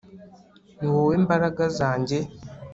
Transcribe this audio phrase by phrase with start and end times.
[0.79, 2.17] ni wowe mbaraga zanjye